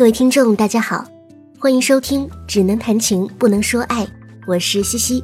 [0.00, 1.04] 各位听众，大家好，
[1.58, 4.02] 欢迎收听《只能谈情不能说爱》，
[4.46, 5.22] 我是西西。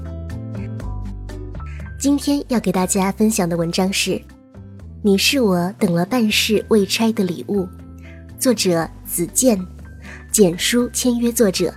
[1.98, 4.10] 今天要给大家分享的文章是
[5.00, 7.62] 《你是我等了半世未拆的礼物》，
[8.38, 9.58] 作者子健，
[10.30, 11.72] 简书签约作者，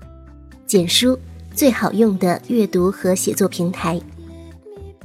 [0.65, 1.17] 简书
[1.55, 3.97] 最好用的阅读和写作平台。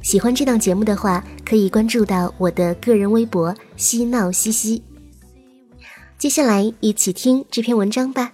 [0.01, 4.83] 喜欢这档节目的话，可以关注到我的个人微博“嬉闹西西”。
[6.17, 8.31] 接下来一起听这篇文章吧。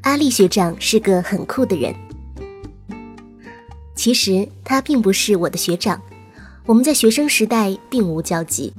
[0.00, 1.94] 阿力学长是个很酷的人。
[3.94, 6.00] 其实他并不是我的学长，
[6.64, 8.72] 我们在学生时代并无交集。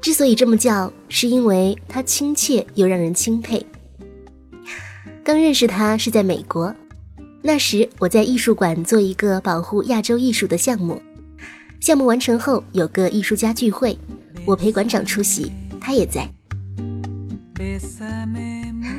[0.00, 3.64] 之所以这么叫，是因为他亲切又让人钦佩。
[5.24, 6.74] 刚认识他是在美国，
[7.42, 11.02] 那时我在艺术馆做一个保护亚洲艺术的项目。
[11.82, 13.98] 项目完成后，有个艺术家聚会，
[14.46, 16.30] 我陪馆长出席，他也在。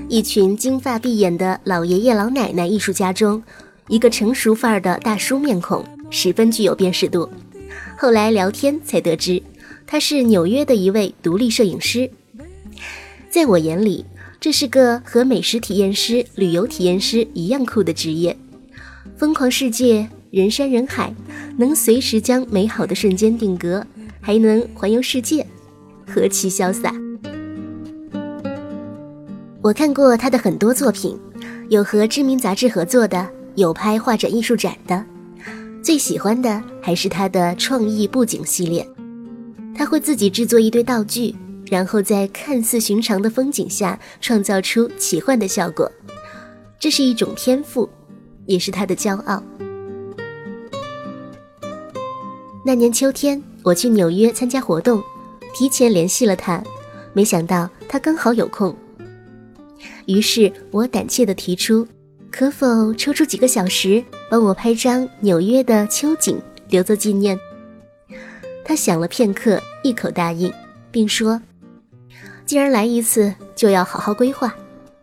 [0.09, 3.41] 一群金发碧眼的老爷爷老奶奶艺术家中，
[3.87, 7.29] 一个成熟范儿的大叔面孔，十分具有辨识度。
[7.97, 9.41] 后来聊天才得知，
[9.87, 12.11] 他是纽约的一位独立摄影师。
[13.29, 14.03] 在我眼里，
[14.41, 18.37] 这是个和美食体验师、旅游体验师一样酷的职业，
[19.15, 20.09] 疯狂世界。
[20.33, 21.13] 人山人海，
[21.59, 23.85] 能随时将美好的瞬间定格，
[24.19, 25.45] 还能环游世界，
[26.07, 26.91] 何其潇洒！
[29.61, 31.15] 我看过他的很多作品，
[31.69, 35.05] 有和知名杂志合作的，有拍画展、艺术展的。
[35.83, 38.83] 最喜欢的还是他的创意布景系列。
[39.75, 41.35] 他会自己制作一堆道具，
[41.69, 45.91] 然后在看似寻常的风景下创造出奇幻的效果。
[46.79, 47.87] 这是一种天赋，
[48.47, 49.43] 也是他的骄傲。
[52.65, 55.03] 那年秋天，我去纽约参加活动，
[55.53, 56.63] 提前联系了他，
[57.11, 58.73] 没想到他刚好有空。
[60.05, 61.85] 于是我胆怯地提出，
[62.31, 67.37] 可否抽出几个小时帮我拍张纽约的秋景，留作纪念？
[68.63, 70.49] 他想了片刻，一口答应，
[70.89, 71.41] 并说
[72.45, 74.55] ：“既然来一次，就要好好规划。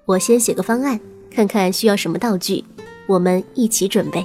[0.06, 0.98] 我先写个方案，
[1.30, 2.64] 看看需要什么道具，
[3.06, 4.24] 我们一起准备。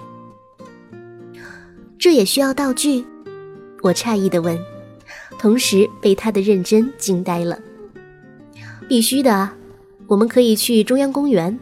[1.99, 3.05] 这也需要道具。”
[3.85, 4.57] 我诧异地问，
[5.37, 7.59] 同时被他的认真惊呆了。
[8.87, 9.47] 必须的，
[10.07, 11.59] 我们可以去中央公园，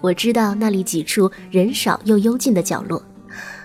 [0.00, 3.00] 我知道那里几处人少又幽静的角落，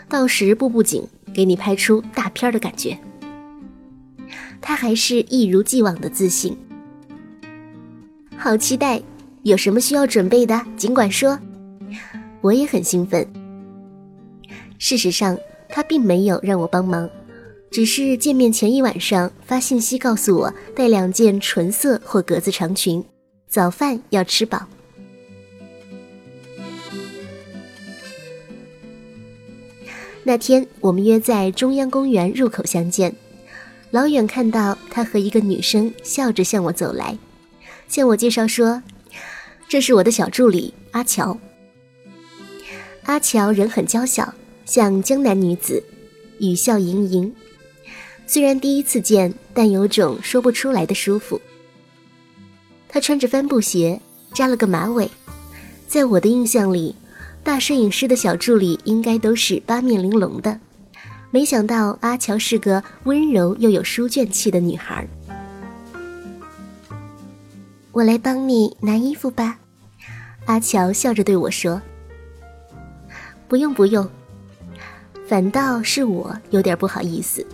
[0.07, 2.95] 到时步步景，给你拍出大片的感觉。
[4.61, 6.55] 他还是一如既往的自信。
[8.37, 9.01] 好期待，
[9.41, 11.39] 有什么需要准备的，尽管说。
[12.41, 13.27] 我也很兴奋。
[14.77, 15.35] 事实上，
[15.67, 17.09] 他并没有让我帮忙。
[17.75, 23.03] 只是见面前一晚上发信息告诉我带两件纯色或格子长裙，
[23.49, 24.65] 早饭要吃饱。
[30.23, 33.13] 那天我们约在中央公园入口相见，
[33.91, 37.17] 老远看到他和一个女生笑着向我走来，
[37.89, 38.81] 向我介绍说
[39.67, 41.37] ：“这是我的小助理阿乔。”
[43.03, 44.33] 阿乔人很娇小，
[44.63, 45.83] 像江南女子，
[46.39, 47.35] 语笑盈盈。
[48.27, 51.39] 虽然第一次见，但有种说不出来的舒服。
[52.87, 53.99] 他穿着帆布鞋，
[54.33, 55.09] 扎了个马尾。
[55.87, 56.95] 在我的印象里，
[57.43, 60.59] 大摄影师的小助理应该都是八面玲珑的。
[61.29, 65.07] 没想到阿乔是个温柔又有书卷气的女孩。
[67.91, 69.59] 我来帮你拿衣服吧，
[70.45, 71.81] 阿乔笑着对我说。
[73.47, 74.09] 不用不用，
[75.27, 77.45] 反倒是我有点不好意思。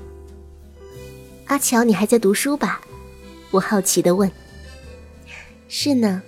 [1.52, 2.80] 阿乔，你还在读书吧？
[3.52, 4.32] 我好奇的问。
[5.68, 6.22] 是呢，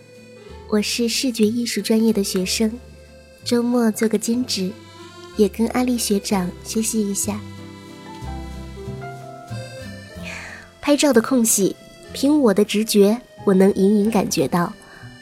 [0.67, 2.69] 我是视觉艺术专业的学生，
[3.45, 4.69] 周末做个兼职，
[5.37, 7.39] 也跟阿丽学长学习一下。
[10.81, 11.73] 拍照的空隙，
[12.11, 14.73] 凭我的直觉，我能隐隐感觉到，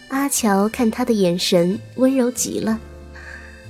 [0.07, 2.79] 阿乔看他的眼神温柔极了，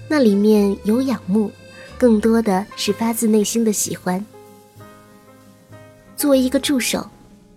[0.08, 1.52] 那里面有仰慕，
[1.98, 4.26] 更多的是发自内心的喜欢。
[6.22, 7.10] 作为一个助手，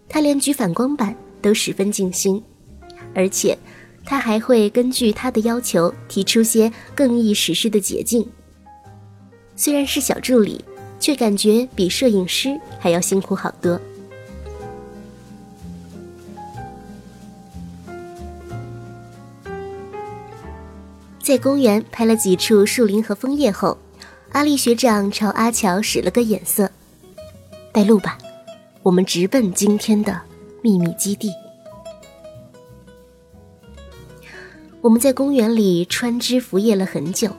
[0.09, 2.43] 他连举反光板都十分尽心，
[3.15, 3.59] 而且
[4.07, 8.27] 他还会根据他的要求提出些更易实施的捷径。
[9.55, 10.65] 虽然是小助理，
[10.99, 13.79] 却感觉比摄影师还要辛苦好多。
[21.23, 23.77] 在公园拍了几处树林和枫叶后，
[24.33, 26.71] 阿丽学长朝阿乔使了个眼色
[27.71, 28.17] ：“带路吧。”
[28.85, 30.21] 我们直奔今天的
[30.61, 31.33] 秘密基地。
[34.83, 37.31] 我们在公园里穿枝拂叶了很久，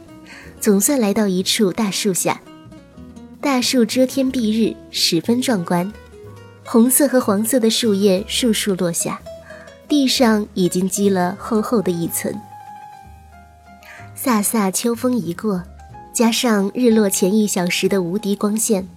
[0.60, 2.42] 总算来到一处大树下。
[3.40, 5.94] 大树遮天蔽日，十分壮观。
[6.66, 9.22] 红色和黄色的树叶簌簌落下，
[9.88, 12.34] 地上已经积了厚厚的一层。
[14.18, 15.62] 飒飒秋风一过，
[16.12, 18.88] 加上日落前一小时的无敌光线，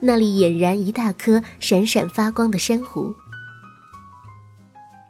[0.00, 3.14] 那里俨然一大颗闪闪发光的珊瑚。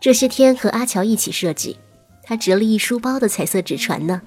[0.01, 1.77] 这些天和阿乔一起设计，
[2.25, 4.23] 他折了一书包的彩色纸船呢。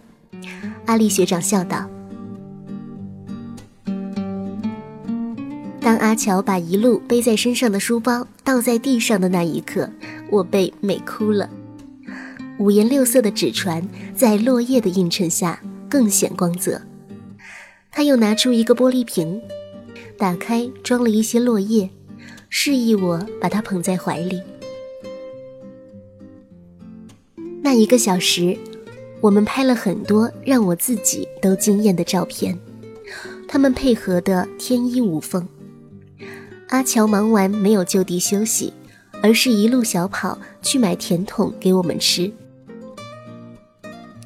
[0.86, 1.90] 阿丽学长笑道。
[5.82, 9.90] 当阿乔把一路背在身上的书包倒在地上的那一刻，
[10.32, 11.50] 我被美哭了。
[12.58, 15.60] 五颜六色的纸船在落叶的映衬下
[15.90, 16.82] 更显光泽。
[17.92, 19.42] 他又拿出一个玻璃瓶，
[20.18, 21.90] 打开装了一些落叶，
[22.50, 24.42] 示意我把它捧在怀里。
[27.62, 28.58] 那一个小时，
[29.22, 32.58] 我们拍了很多让我自己都惊艳的照片，
[33.48, 35.48] 他们配合的天衣无缝。
[36.70, 38.72] 阿乔忙完没有就地休息，
[39.22, 42.32] 而是一路小跑去买甜筒给我们吃。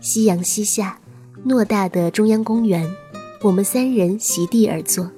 [0.01, 0.99] 夕阳西下，
[1.45, 2.89] 偌大的中央公园，
[3.41, 5.09] 我们三人席地而坐，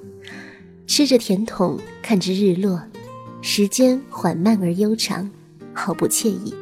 [0.86, 2.82] 吃着甜筒，看着日落，
[3.40, 5.30] 时间缓慢而悠长，
[5.72, 6.54] 毫不惬意。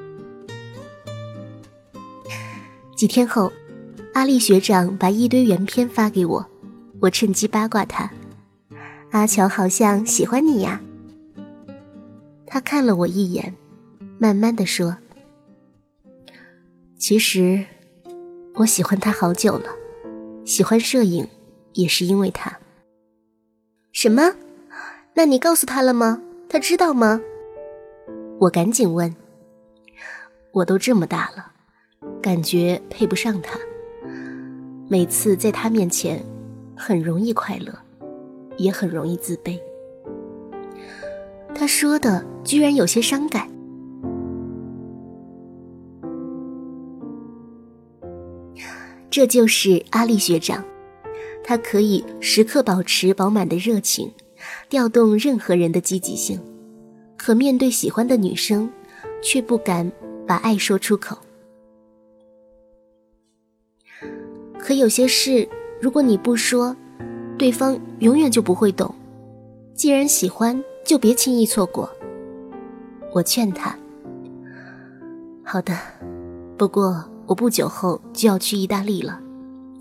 [2.95, 3.53] 几天后，
[4.15, 6.47] 阿丽学长把一堆原片发给我，
[7.01, 8.11] 我趁机八卦他。
[9.11, 10.81] 阿乔好像喜欢你呀。
[12.47, 13.55] 他看了我一眼，
[14.19, 14.97] 慢慢的说
[16.97, 17.65] ：“其实，
[18.55, 19.71] 我喜欢他好久了，
[20.45, 21.27] 喜欢摄影，
[21.73, 22.59] 也是因为他。”
[23.93, 24.35] 什么？
[25.15, 26.23] 那你告诉他了吗？
[26.49, 27.21] 他知道吗？
[28.39, 29.15] 我赶紧问。
[30.53, 31.53] 我都这么大了，
[32.23, 33.59] 感觉配不上他。
[34.89, 36.25] 每次在他面前，
[36.77, 37.73] 很容易快乐。
[38.57, 39.59] 也很容易自卑。
[41.55, 43.49] 他说的居然有些伤感。
[49.09, 50.63] 这就是阿丽学长，
[51.51, 54.13] 他可以时刻保持饱满的热情，
[54.69, 56.41] 调动任何人的积极性，
[57.17, 58.71] 可面对喜欢的女生，
[59.21, 59.91] 却不敢
[60.29, 61.19] 把爱说出口。
[64.61, 65.49] 可有些事，
[65.81, 66.77] 如果你不说，
[67.37, 68.95] 对方永远就不会懂。
[69.75, 71.91] 既然喜欢，就别轻易错过。
[73.13, 73.77] 我劝他。
[75.43, 75.77] 好的，
[76.57, 79.21] 不过我不久后就要去意大利了，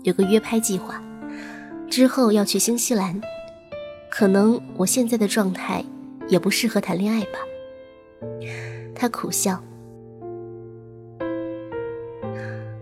[0.02, 1.00] 有个约拍计划，
[1.90, 3.20] 之后要去新西兰。
[4.08, 5.84] 可能我现在的状态
[6.28, 7.38] 也不适合谈恋爱吧。
[8.94, 9.62] 他苦笑。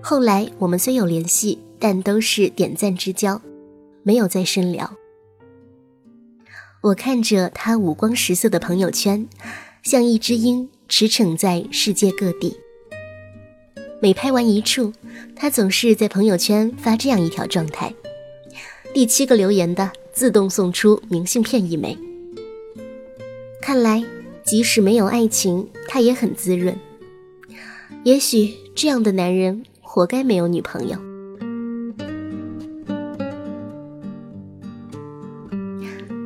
[0.01, 3.41] 后来我们虽有联系，但都是点赞之交。
[4.03, 4.95] 没有再深聊。
[6.81, 9.29] 我看着他五光十色的朋友圈，
[9.83, 12.57] 像一只鹰驰骋在世界各地。
[14.01, 14.95] 每拍完一处，
[15.37, 17.93] 他总是在朋友圈发这样一条状态：
[18.95, 21.97] 第七个留言的自动送出明信片一枚。
[23.61, 24.05] 看来，
[24.45, 26.75] 即使没有爱情，他也很滋润。
[28.03, 30.99] 也许这样的男人活该没有女朋友。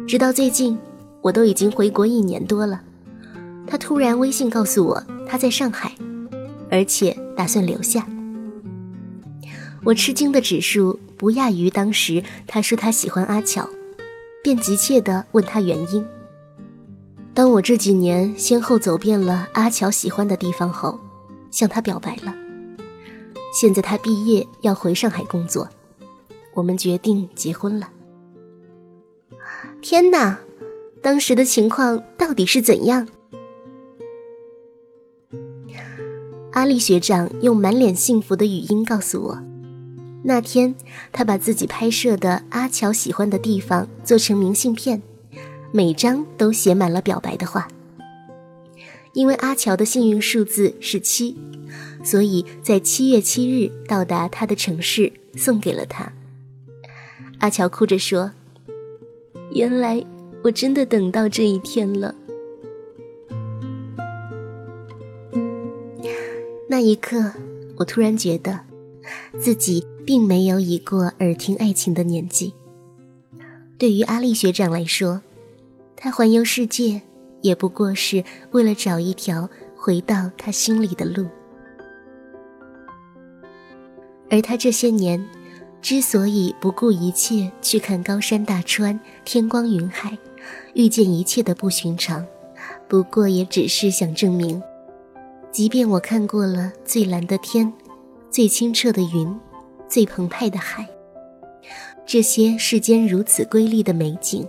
[0.06, 0.78] 直到最近，
[1.20, 2.82] 我都已经回国一年多了，
[3.66, 5.92] 他突然微信告诉我他在上海，
[6.70, 8.06] 而且打算留下。
[9.84, 13.68] 我吃惊的指数不亚于当时他说他喜欢阿乔，
[14.42, 16.04] 便急切地问他原因。
[17.32, 20.98] 当我这几年先后走遍了阿乔喜欢的地方后，
[21.52, 22.34] 向他表白了。
[23.54, 25.68] 现在他毕业要回上海工作，
[26.54, 27.88] 我们决定结婚了。
[29.80, 30.40] 天哪，
[31.00, 33.06] 当时的情况到底是怎样？
[36.50, 39.51] 阿丽学长用满脸幸福的语音告诉我，
[40.22, 40.74] 那天
[41.10, 45.02] 他把自己拍摄的阿乔喜欢的地方做成明信片，
[45.72, 47.68] 每张都写满了表白的话。
[49.12, 51.36] 因为阿乔的幸运数字是七，
[52.02, 56.12] 所以在七月七日到达他的城市，送给了他。
[57.38, 58.32] 阿乔哭着说。
[59.54, 60.02] 原来
[60.42, 62.14] 我真的等到这一天了。
[66.70, 67.30] 那一刻，
[67.76, 68.58] 我突然觉得，
[69.40, 72.54] 自己并没有已过耳听爱情的年纪。
[73.78, 75.20] 对于阿丽学长来说，
[75.96, 77.02] 他环游世界
[77.40, 81.26] 也不过是为了找一条回到他心里的路。
[84.30, 85.28] 而他这些年，
[85.82, 90.16] 之所以不顾一切去看高山大川、天光云海，
[90.74, 92.24] 遇见一切的不寻常，
[92.88, 94.62] 不过也只是想证明，
[95.50, 97.70] 即便我看过了最蓝的天、
[98.32, 99.38] 最清澈的云、
[99.88, 100.88] 最澎湃的海，
[102.06, 104.48] 这些世间如此瑰丽的美景，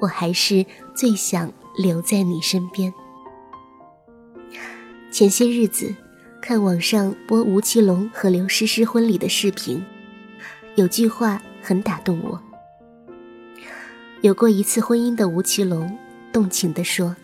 [0.00, 1.50] 我还是最想。
[1.76, 2.90] 留在你身边。
[5.12, 5.94] 前些日子，
[6.40, 9.84] 看网上播吴奇隆和刘诗诗婚礼的视频，
[10.76, 12.40] 有句话很打动我。
[14.22, 15.98] 有过一次婚姻的吴奇隆
[16.32, 17.14] 动情地说：“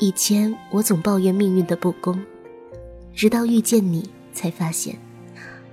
[0.00, 2.20] 以前我总抱怨命运的不公，
[3.14, 4.96] 直到遇见你，才发现，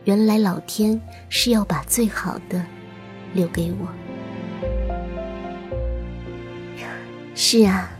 [0.06, 1.00] 原来老天
[1.30, 2.66] 是要把最好的
[3.34, 3.88] 留给我。”
[7.36, 7.92] 是啊，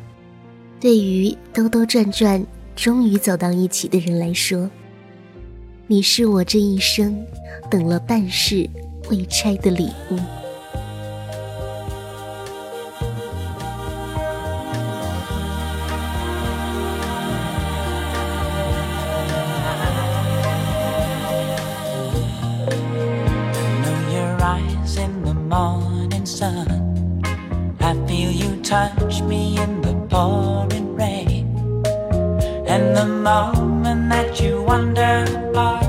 [0.80, 4.70] 对于兜兜转转终于走到一起的人来说，
[5.88, 7.26] 你是我这一生
[7.70, 8.70] 等了半世
[9.10, 10.39] 未拆的礼物。
[28.70, 31.48] Touch me in the pouring rain.
[32.68, 35.89] And the moment that you wander far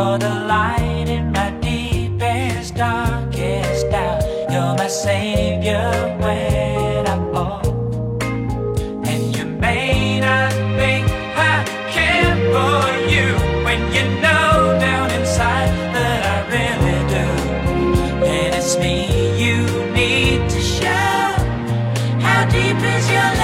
[0.00, 4.22] You're the light in my deepest, darkest doubt.
[4.50, 5.90] You're my savior
[6.22, 7.60] when I fall.
[9.10, 11.64] And you may not think I
[11.94, 12.80] care for
[13.12, 13.26] you
[13.66, 17.26] when you know down inside that I really do.
[18.24, 18.96] And it's me
[19.44, 19.58] you
[19.92, 21.24] need to show.
[22.24, 23.39] How deep is your love?